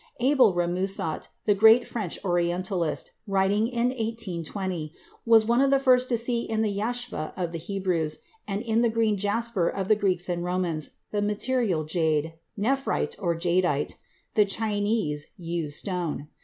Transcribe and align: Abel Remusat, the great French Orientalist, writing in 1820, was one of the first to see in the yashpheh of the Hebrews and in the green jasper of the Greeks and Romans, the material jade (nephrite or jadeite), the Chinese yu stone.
Abel 0.19 0.55
Remusat, 0.55 1.27
the 1.45 1.53
great 1.53 1.87
French 1.87 2.17
Orientalist, 2.25 3.11
writing 3.27 3.67
in 3.67 3.89
1820, 3.89 4.95
was 5.27 5.45
one 5.45 5.61
of 5.61 5.69
the 5.69 5.79
first 5.79 6.09
to 6.09 6.17
see 6.17 6.41
in 6.41 6.63
the 6.63 6.71
yashpheh 6.75 7.33
of 7.37 7.51
the 7.51 7.59
Hebrews 7.59 8.17
and 8.47 8.63
in 8.63 8.81
the 8.81 8.89
green 8.89 9.15
jasper 9.15 9.67
of 9.69 9.89
the 9.89 9.95
Greeks 9.95 10.27
and 10.27 10.43
Romans, 10.43 10.89
the 11.11 11.21
material 11.21 11.83
jade 11.83 12.33
(nephrite 12.57 13.13
or 13.19 13.35
jadeite), 13.35 13.93
the 14.33 14.43
Chinese 14.45 15.27
yu 15.37 15.69
stone. 15.69 16.29